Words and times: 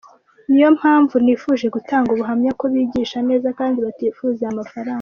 Niyo 0.49 0.69
mapmvu 0.77 1.15
nifuje 1.25 1.65
gutanga 1.75 2.07
ubuhamya 2.11 2.51
ko 2.59 2.65
bigisha 2.73 3.17
neza 3.29 3.47
kandi 3.59 3.77
batifuza 3.85 4.39
aya 4.43 4.57
mafaranga. 4.59 4.89